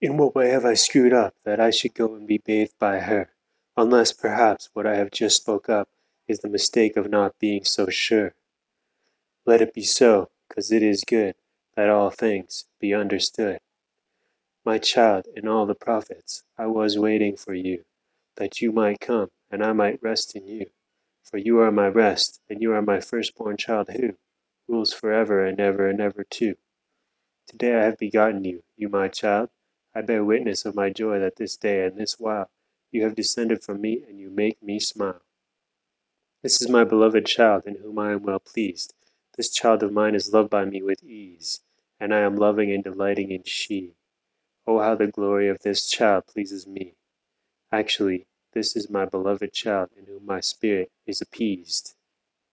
In 0.00 0.16
what 0.16 0.34
way 0.36 0.50
have 0.50 0.64
I 0.64 0.74
screwed 0.74 1.12
up, 1.12 1.34
that 1.42 1.58
I 1.58 1.70
should 1.70 1.92
go 1.94 2.14
and 2.14 2.24
be 2.24 2.38
bathed 2.38 2.78
by 2.78 3.00
her? 3.00 3.30
Unless, 3.76 4.12
perhaps, 4.12 4.70
what 4.72 4.86
I 4.86 4.94
have 4.94 5.10
just 5.10 5.36
spoke 5.38 5.68
up 5.68 5.88
is 6.28 6.38
the 6.38 6.48
mistake 6.48 6.96
of 6.96 7.10
not 7.10 7.40
being 7.40 7.64
so 7.64 7.88
sure. 7.88 8.34
Let 9.44 9.60
it 9.60 9.74
be 9.74 9.82
so, 9.82 10.30
'cause 10.48 10.70
it 10.70 10.84
is 10.84 11.02
good 11.02 11.34
That 11.74 11.88
all 11.88 12.10
things 12.10 12.66
be 12.78 12.94
understood. 12.94 13.60
My 14.64 14.78
child, 14.78 15.26
in 15.34 15.48
all 15.48 15.66
the 15.66 15.74
prophets 15.74 16.44
I 16.56 16.66
was 16.66 16.96
waiting 16.96 17.36
for 17.36 17.54
you, 17.54 17.84
That 18.36 18.60
you 18.60 18.70
might 18.70 19.00
come, 19.00 19.32
and 19.50 19.64
I 19.64 19.72
might 19.72 20.00
rest 20.00 20.36
in 20.36 20.46
you. 20.46 20.70
For 21.24 21.38
you 21.38 21.58
are 21.58 21.72
my 21.72 21.88
rest, 21.88 22.40
and 22.48 22.62
you 22.62 22.72
are 22.72 22.82
my 22.82 23.00
firstborn 23.00 23.56
child 23.56 23.88
who 23.90 24.16
Rules 24.68 24.92
forever 24.92 25.44
and 25.44 25.58
ever 25.58 25.88
and 25.88 26.00
ever 26.00 26.22
too. 26.22 26.56
Today 27.48 27.74
I 27.74 27.82
have 27.84 27.98
begotten 27.98 28.44
you, 28.44 28.62
you 28.76 28.88
my 28.88 29.08
child. 29.08 29.50
I 29.94 30.02
bear 30.02 30.24
witness 30.24 30.64
of 30.64 30.74
my 30.74 30.90
joy 30.90 31.18
that 31.20 31.36
this 31.36 31.56
day 31.56 31.84
and 31.84 31.96
this 31.96 32.20
while 32.20 32.50
You 32.90 33.04
have 33.04 33.14
descended 33.14 33.62
from 33.62 33.80
me, 33.80 34.04
and 34.04 34.18
you 34.20 34.30
make 34.30 34.62
me 34.62 34.78
smile. 34.80 35.22
This 36.42 36.62
is 36.62 36.68
my 36.68 36.84
beloved 36.84 37.26
child, 37.26 37.66
in 37.66 37.76
whom 37.76 37.98
I 37.98 38.12
am 38.12 38.22
well 38.22 38.38
pleased. 38.40 38.94
This 39.36 39.50
child 39.50 39.82
of 39.82 39.92
mine 39.92 40.14
is 40.14 40.32
loved 40.32 40.50
by 40.50 40.64
me 40.64 40.82
with 40.82 41.02
ease, 41.02 41.60
And 41.98 42.14
I 42.14 42.20
am 42.20 42.36
loving 42.36 42.70
and 42.72 42.84
delighting 42.84 43.30
in 43.30 43.42
she. 43.44 43.96
Oh, 44.66 44.78
how 44.78 44.94
the 44.94 45.08
glory 45.08 45.48
of 45.48 45.60
this 45.60 45.90
child 45.90 46.26
pleases 46.26 46.66
me! 46.66 46.94
Actually, 47.72 48.26
this 48.52 48.76
is 48.76 48.88
my 48.88 49.04
beloved 49.04 49.52
child, 49.52 49.90
in 49.96 50.06
whom 50.06 50.26
my 50.26 50.40
spirit 50.40 50.92
is 51.06 51.20
appeased. 51.20 51.94